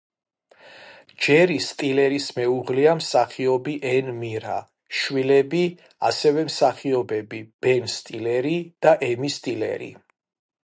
ჯერი 1.23 1.55
სტილერის 1.65 2.29
მეუღლეა 2.37 2.93
მსახიობი 3.01 3.75
ენ 3.89 4.09
მირა, 4.21 4.55
შვილები: 5.01 5.61
ასევე 6.09 6.45
მსახიობები 6.47 7.43
ბენ 7.67 7.85
სტილერი 7.97 8.55
და 8.87 8.95
ემი 9.11 9.31
სტილერი. 9.37 9.91